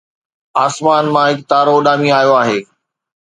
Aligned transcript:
آسمان 0.65 1.05
مان 1.13 1.25
هڪ 1.29 1.39
تارو 1.49 1.73
اڏامي 1.77 2.09
آيو 2.19 2.33
آهي 2.41 2.59